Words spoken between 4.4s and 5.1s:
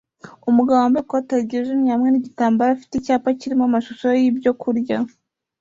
kurya